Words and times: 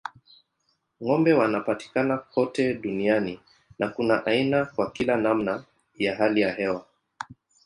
Ng'ombe 1.01 1.31
wanapatikana 1.39 2.15
kote 2.31 2.73
duniani 2.73 3.35
na 3.79 3.87
kuna 3.89 4.25
aina 4.25 4.65
kwa 4.65 4.91
kila 4.91 5.17
namna 5.17 5.65
ya 5.97 6.15
hali 6.15 6.41
ya 6.41 6.51
hewa. 6.53 6.85